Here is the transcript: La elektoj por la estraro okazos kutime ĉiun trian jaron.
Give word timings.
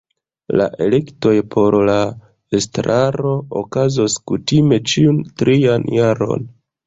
La 0.59 0.65
elektoj 0.85 1.33
por 1.55 1.75
la 1.89 1.97
estraro 2.59 3.35
okazos 3.61 4.15
kutime 4.31 4.83
ĉiun 4.93 5.23
trian 5.43 5.89
jaron. 6.01 6.51